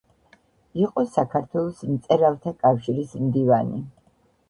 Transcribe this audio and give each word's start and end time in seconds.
იყო 0.83 1.03
საქართველოს 1.17 1.85
მწერალთა 1.91 2.57
კავშირის 2.67 3.17
მდივანი. 3.29 3.83